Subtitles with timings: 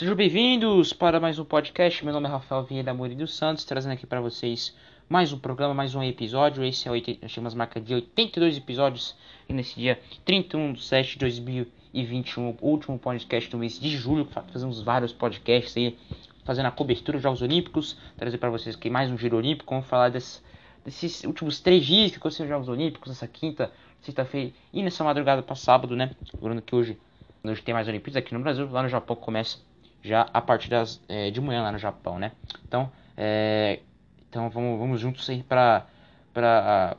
[0.00, 2.02] Sejam bem-vindos para mais um podcast.
[2.02, 4.74] Meu nome é Rafael Vieira Murilo Santos, trazendo aqui para vocês
[5.06, 6.64] mais um programa, mais um episódio.
[6.64, 9.14] Esse é o nós marca de 82 episódios
[9.46, 14.26] e nesse dia 31 de 7 de 2021, último podcast do mês de julho.
[14.50, 15.98] Fazemos vários podcasts aí,
[16.44, 17.98] fazendo a cobertura dos Jogos Olímpicos.
[18.16, 19.74] Trazer para vocês aqui mais um giro olímpico.
[19.74, 20.40] Vamos falar desse,
[20.82, 23.70] desses últimos três dias que aconteceram os Jogos Olímpicos, nessa quinta,
[24.00, 26.12] sexta-feira e nessa madrugada para sábado, né?
[26.32, 26.98] Lembrando que hoje,
[27.44, 29.58] hoje tem mais Olimpíadas aqui no Brasil, lá no Japão começa
[30.02, 32.32] já a partir das, é, de manhã lá no Japão, né?
[32.66, 33.80] Então, é,
[34.28, 35.86] então vamos, vamos juntos aí para
[36.32, 36.96] para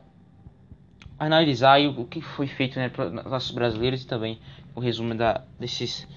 [1.18, 4.40] analisar o, o que foi feito né, para nossos brasileiros e também
[4.76, 6.08] o resumo da, desses,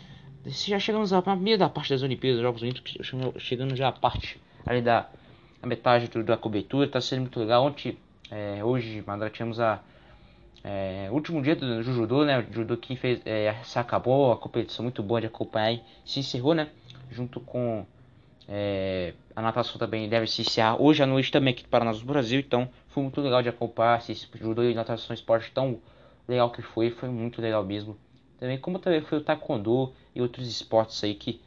[0.42, 2.96] desses já chegamos à da parte das Olimpíadas, Jogos Olímpicos,
[3.38, 5.08] chegando já a parte ali da
[5.64, 7.66] metade do, da cobertura, está sendo muito legal.
[7.66, 7.98] Ontem,
[8.30, 9.80] é, hoje, nós tivemos a
[10.64, 12.38] é, último dia do judô, né?
[12.38, 16.54] O que fez, é, se acabou, a competição muito boa de acompanhar e se encerrou,
[16.54, 16.70] né?
[17.10, 17.84] Junto com
[18.48, 22.06] é, a natação também deve se encerrar hoje à noite também aqui para nós do
[22.06, 22.40] Brasil.
[22.40, 25.78] Então foi muito legal de acompanhar esse judô e natação esporte tão
[26.26, 27.94] legal que foi, foi muito legal mesmo.
[28.40, 31.42] Também como também foi o taekwondo e outros esportes aí que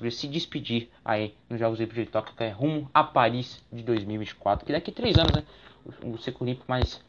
[0.00, 3.82] dias se despedir aí nos Jogos Olímpicos de Tóquio, que é rumo a Paris de
[3.82, 5.44] 2024, que daqui a três anos, né?
[6.02, 7.00] O, o Ciclo mais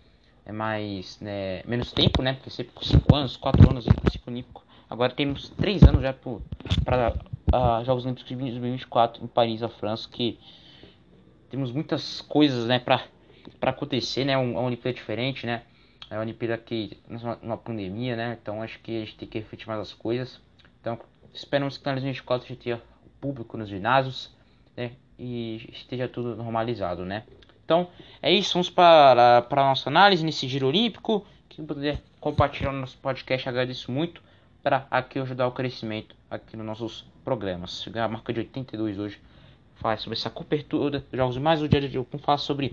[0.46, 2.34] é mais né, menos tempo, né?
[2.34, 4.64] Porque sempre por 5 anos, 4 anos no ciclo olímpico.
[4.90, 6.14] Agora temos 3 anos já
[6.84, 10.40] para uh, ah, Jogos Olímpicos de 2024 em Paris, a França, que
[11.50, 13.06] temos muitas coisas, né, para
[13.60, 14.38] para acontecer, né?
[14.38, 15.64] Uma Olimpíada diferente, né?
[16.10, 16.98] É uma Olimpíada que
[17.42, 18.38] numa pandemia, né?
[18.42, 20.40] Então acho que a gente tem que refletir mais as coisas.
[20.80, 21.00] Então
[21.34, 22.82] esperamos que na 2024 a gente tenha
[23.20, 24.36] público nos ginásios,
[24.76, 24.92] né?
[25.18, 27.24] E esteja tudo normalizado, né?
[27.66, 27.88] Então
[28.22, 31.26] é isso, vamos para, para a nossa análise nesse giro olímpico.
[31.50, 34.22] Quem puder compartilhar o nosso podcast, agradeço muito
[34.62, 37.82] para aqui ajudar o crescimento aqui nos nossos programas.
[37.82, 39.20] Chegar a marca de 82 hoje.
[39.76, 42.08] Falar sobre essa cobertura dos jogos mais o dia de hoje.
[42.12, 42.72] Vamos falar sobre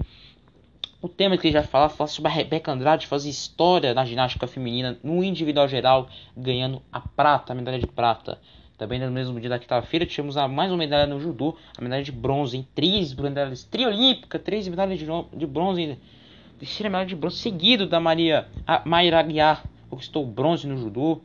[1.02, 4.46] o tema que ele já falou, falar sobre a Rebeca Andrade fazer história na ginástica
[4.46, 8.38] feminina no individual geral, ganhando a prata, a medalha de prata.
[8.80, 12.02] Também no mesmo dia da quinta-feira tivemos a mais uma medalha no judô, a medalha
[12.02, 15.04] de bronze em três medalhas triolímpica, três medalhas de,
[15.36, 15.98] de bronze,
[16.58, 21.20] terceira medalha de bronze seguido da Maria a Mayra Aguiar, conquistou bronze no judô,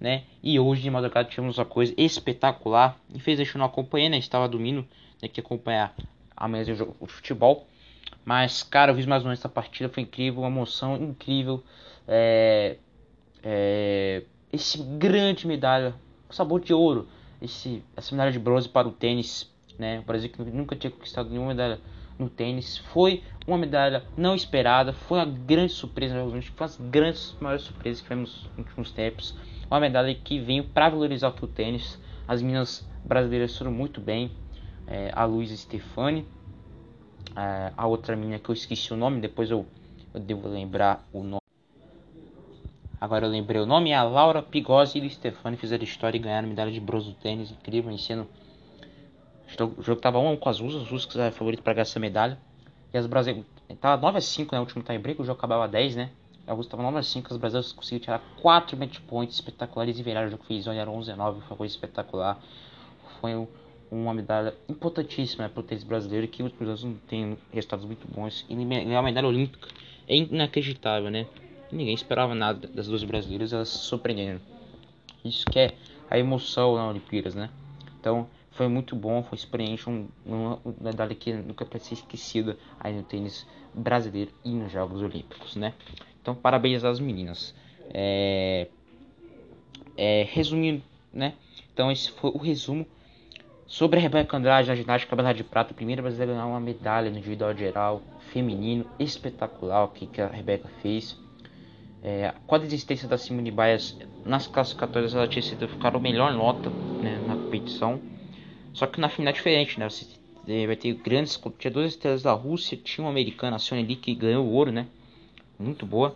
[0.00, 0.22] né?
[0.42, 2.98] E hoje de madrugada tivemos uma coisa espetacular.
[3.14, 4.16] Infelizmente eu não acompanhei, né?
[4.16, 4.88] Estava dormindo,
[5.20, 5.28] né?
[5.28, 5.94] Que acompanhar
[6.34, 7.66] amanhã o jogo de futebol.
[8.24, 11.62] Mas, cara, eu vi mais ou menos essa partida, foi incrível, uma emoção incrível.
[12.08, 12.78] É,
[13.42, 15.94] é, esse grande medalha
[16.34, 17.06] sabor de ouro
[17.40, 19.50] esse, essa medalha de bronze para o tênis.
[19.78, 20.00] Né?
[20.00, 21.80] O Brasil que nunca tinha conquistado nenhuma medalha
[22.18, 22.78] no tênis.
[22.78, 27.36] Foi uma medalha não esperada, foi uma grande surpresa nos Jogos foi uma das grandes
[27.40, 29.34] maiores surpresas que tivemos nos últimos tempos.
[29.70, 32.00] Uma medalha que veio para valorizar o tênis.
[32.26, 34.30] As meninas brasileiras foram muito bem.
[34.86, 36.26] É, a Luísa Stefani,
[37.36, 39.66] é, a outra menina que eu esqueci o nome, depois eu,
[40.12, 41.43] eu devo lembrar o nome.
[43.04, 46.18] Agora eu lembrei o nome, é a Laura Pigosi e o Stefani fizeram história e
[46.18, 48.26] ganharam medalha de bronze do tênis, incrível, ensino.
[49.76, 52.38] O jogo tava 1 com as rusas, os russos eram favoritos para ganhar essa medalha.
[52.94, 53.44] E as brasileiras.
[53.78, 56.10] Tava 9 a 5 né, o último time break, o jogo acabava 10, né?
[56.46, 60.02] A Rússia tava 9 a 5 as brasileiras conseguiram tirar 4 match points espetaculares e
[60.02, 62.40] viraram o jogo fez era 11 a 9, foi espetacular.
[63.20, 63.32] Foi
[63.90, 68.08] uma medalha importantíssima né, para o tênis brasileiro que os brasileiros não têm resultados muito
[68.10, 68.46] bons.
[68.48, 69.68] E ganhar a medalha olímpica
[70.08, 71.26] é inacreditável, né?
[71.74, 74.40] Ninguém esperava nada das duas brasileiras, elas se surpreenderam.
[75.24, 75.74] Isso que é
[76.10, 77.50] a emoção na Olimpíadas, né?
[77.98, 82.94] Então foi muito bom, foi experiente, um, uma medalha que nunca pode ser esquecida aí
[82.94, 85.74] no tênis brasileiro e nos Jogos Olímpicos, né?
[86.22, 87.54] Então parabéns às meninas.
[87.92, 88.68] É,
[89.96, 90.82] é, resumindo,
[91.12, 91.34] né?
[91.72, 92.86] Então esse foi o resumo
[93.66, 97.10] sobre a Rebeca Andrade na ginástica medalha de prata, primeira brasileira a ganhar uma medalha
[97.10, 101.18] no individual geral feminino espetacular o que, que a Rebeca fez.
[102.04, 103.96] É, a desistência da Simone Biles
[104.26, 106.68] nas classificatórias, ela tinha sido ficar a melhor nota
[107.00, 107.98] né, na competição.
[108.74, 109.88] Só que na final é diferente, né?
[109.88, 110.06] Você
[110.66, 111.40] vai ter grandes.
[111.58, 114.70] Tinha duas estrelas da Rússia, tinha uma americana, a Sony Lee, que ganhou o ouro,
[114.70, 114.86] né?
[115.58, 116.14] Muito boa.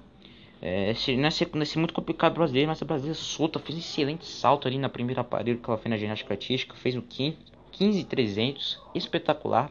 [0.61, 4.69] É, esse, nesse, nesse muito complicado brasileiro, mas a brasileira solta, fez um excelente salto
[4.69, 9.71] ali na primeira aparelho que ela fez na ginástica artística, fez um 15,300, espetacular.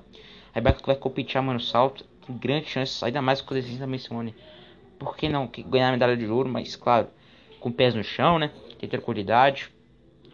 [0.52, 3.58] A Rebeca que vai competir amanhã no salto, tem grande chance, ainda mais com a
[3.58, 4.34] desistência da Simone
[5.00, 7.08] por que não ganhar a medalha de ouro, mas claro,
[7.60, 8.52] com pés no chão, né?
[8.80, 9.70] Ter tranquilidade,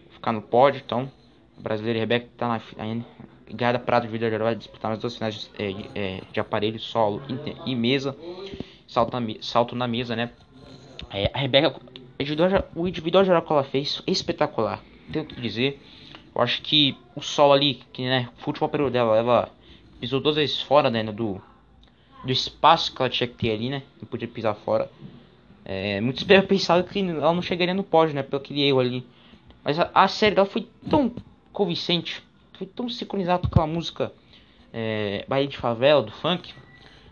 [0.10, 0.82] ficar no pódio.
[0.86, 1.12] Então,
[1.58, 3.06] o brasileiro Rebeca está na ainda
[3.54, 6.80] ganhada prata de vida geral vai disputar as duas finais de, é, é, de aparelho
[6.80, 7.22] solo
[7.66, 8.18] e, mesa,
[8.88, 10.32] salto na, salto na mesa, né?
[11.12, 11.76] É, a Rebeca,
[12.76, 14.82] o individual geral que ela fez espetacular,
[15.12, 15.80] tenho que dizer.
[16.36, 19.50] Eu acho que o sol ali, que né, o último período dela, ela
[20.00, 21.40] pisou duas vezes fora né, do,
[22.24, 23.84] do espaço que ela tinha que ter ali, né?
[24.02, 24.90] Não podia pisar fora.
[25.66, 28.24] É, muitos pensaram que ela não chegaria no pódio, né?
[28.24, 29.06] Pelo aquele erro ali.
[29.64, 31.14] Mas a, a série dela foi tão
[31.52, 32.22] convincente,
[32.58, 34.12] foi tão sincronizada com aquela música
[34.74, 36.54] é, Bahia de Favela, do funk,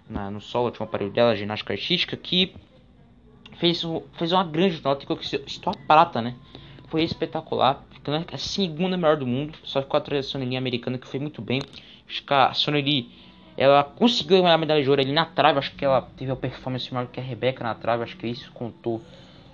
[0.10, 2.54] na, no solo um aparelho dela, ginástica artística, que
[3.58, 6.36] fez, fez uma grande nota e conquistou a prata, né?
[6.88, 11.08] Foi espetacular, ficando a segunda melhor do mundo, só ficou atrás da Sonny americana, que
[11.08, 11.62] foi muito bem.
[12.10, 13.10] Acho que a Sonny
[13.62, 16.92] ela conseguiu a medalha de ouro ali na trave, acho que ela teve a performance
[16.92, 19.00] maior que a Rebeca na trave, acho que isso contou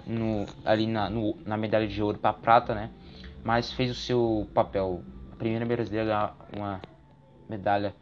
[0.06, 2.90] no, ali na, no, na medalha de ouro para prata, né?
[3.44, 5.04] Mas fez o seu papel.
[5.34, 6.82] A primeira brasileira a uma
[7.50, 7.94] medalha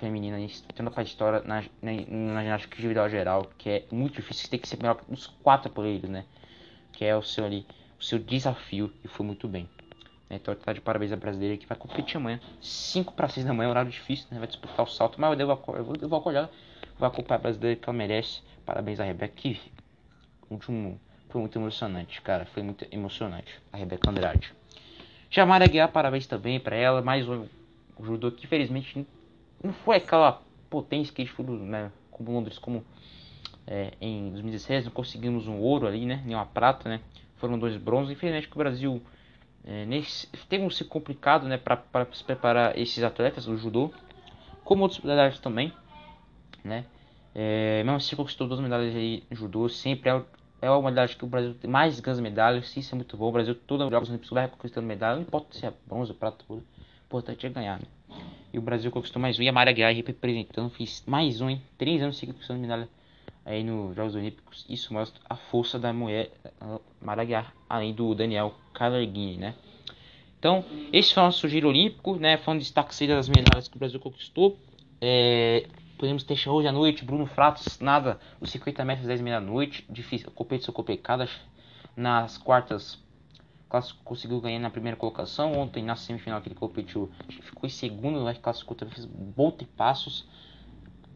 [0.00, 0.36] feminina
[0.74, 4.58] tanto para a história na, na, na ginástica individual geral, que é muito difícil, tem
[4.58, 6.24] que ser melhor dos quatro poleiros, né?
[6.92, 7.64] Que é o seu ali,
[8.00, 9.68] o seu desafio e foi muito bem.
[10.34, 13.68] Então tá de parabéns a brasileira que vai competir amanhã, 5 para 6 da manhã,
[13.68, 14.38] horário difícil, né?
[14.38, 16.50] Vai disputar o salto, mas eu devo, eu vou, eu vou acordar,
[16.98, 18.40] vou acompanhar a brasileira que ela merece.
[18.64, 19.60] Parabéns a Rebeca, que
[20.50, 23.60] último, foi muito emocionante, cara, foi muito emocionante.
[23.72, 24.52] A Rebeca Andrade.
[25.30, 27.46] Jamara Guiar, parabéns também para ela, mais um
[28.00, 29.06] judô que infelizmente
[29.62, 32.84] não foi aquela potência que a gente foi, né, como Londres, como
[33.66, 37.00] é, em 2016, não conseguimos um ouro ali, né, nem uma prata, né,
[37.36, 39.02] foram dois bronzes, infelizmente que o Brasil
[39.64, 43.90] é, nesse, teve um se complicado, né, para se preparar esses atletas do judô,
[44.64, 45.72] como outros medalhas também,
[46.64, 46.84] né,
[47.34, 50.22] é, mesmo assim conquistou duas medalhas aí no judô, sempre é,
[50.62, 53.32] é uma medalha que o Brasil tem mais ganhas medalhas, isso é muito bom, o
[53.32, 57.04] Brasil toda Jogos Olímpicos vai conquistando medalha, não importa se é bronze, prata, ouro, o
[57.06, 57.86] importante é ganhar, né.
[58.52, 59.42] E o Brasil conquistou mais um.
[59.42, 61.62] E a Maria Guiar representando, fiz mais um, hein?
[61.78, 62.88] Três anos seguidos conquistando medalha
[63.44, 64.64] aí nos Jogos Olímpicos.
[64.68, 66.30] Isso mostra a força da mulher
[67.00, 69.54] Maria Guiar, além do Daniel Calerghini, né?
[70.38, 72.36] Então, esse foi o nosso giro olímpico, né?
[72.36, 74.58] Foi um destaque das medalhas que o Brasil conquistou.
[75.00, 79.84] É, podemos ter hoje à noite, Bruno Fratos, nada, os 50 metros 10 meia noite,
[79.88, 81.28] difícil, competição complicada.
[81.96, 82.98] Nas quartas
[84.04, 85.52] conseguiu ganhar na primeira colocação.
[85.52, 89.08] Ontem, na semifinal que ele competiu, ficou em segundo, mas classificou também, fez
[89.60, 90.26] e passos.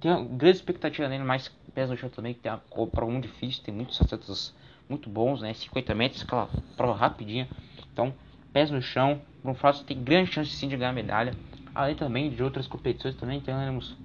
[0.06, 3.62] Tem grande expectativa nele, mas pés no chão também, que tem uma prova muito difícil,
[3.64, 4.54] tem muitos atletas
[4.88, 5.52] muito bons, né?
[5.52, 7.48] 50 metros, aquela prova rapidinha.
[7.92, 8.14] Então,
[8.52, 11.34] pés no chão, Bruno Fratos tem grande chance sim de ganhar medalha.
[11.74, 13.96] Além também de outras competições também, temos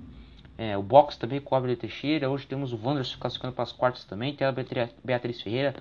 [0.58, 2.30] é, o boxe também com a Teixeira.
[2.30, 4.36] Hoje temos o Wanderson classificando para as quartas também.
[4.36, 4.52] Tem a
[5.04, 5.76] Beatriz Ferreira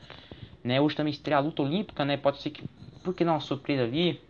[0.62, 0.81] né?
[0.81, 2.17] Hoje também estreia a luta olímpica, né?
[2.17, 2.62] Pode ser que,
[3.03, 4.21] por que não uma surpresa ali,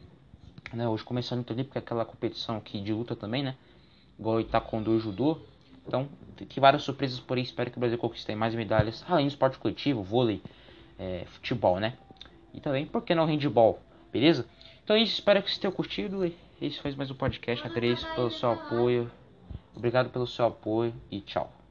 [0.73, 0.89] né?
[0.89, 3.57] Hoje começa a luta olímpica, aquela competição aqui de luta também, né?
[4.19, 5.41] Igual o Itaekwondo e Judô.
[5.87, 9.59] Então, tem várias surpresas, porém espero que o Brasil conquiste mais medalhas, além do esporte
[9.59, 10.43] coletivo, vôlei,
[10.99, 11.95] é, futebol, né?
[12.55, 13.81] E também, por que não handball,
[14.13, 14.47] beleza?
[14.85, 16.25] Então é isso, espero que vocês tenham curtido.
[16.61, 17.67] Esse foi mais um podcast.
[17.67, 19.11] Agradeço pelo seu apoio.
[19.75, 21.60] Obrigado pelo seu apoio e tchau.